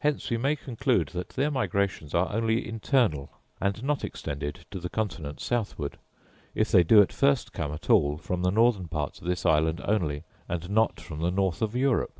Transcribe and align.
Hence 0.00 0.28
we 0.28 0.38
may 0.38 0.56
conclude 0.56 1.10
that 1.10 1.28
their 1.28 1.52
migrations 1.52 2.12
are 2.12 2.32
only 2.32 2.66
internal, 2.68 3.30
and 3.60 3.80
not 3.84 4.02
extended 4.02 4.66
to 4.72 4.80
the 4.80 4.88
continent 4.90 5.38
southward, 5.40 5.98
if 6.52 6.72
they 6.72 6.82
do 6.82 7.00
at 7.00 7.12
first 7.12 7.52
come 7.52 7.70
at 7.70 7.88
all 7.88 8.18
from 8.18 8.42
the 8.42 8.50
northern 8.50 8.88
parts 8.88 9.20
of 9.20 9.28
this 9.28 9.46
island 9.46 9.80
only, 9.84 10.24
and 10.48 10.68
not 10.68 10.98
from 11.00 11.20
the 11.20 11.30
north 11.30 11.62
of 11.62 11.76
Europe. 11.76 12.18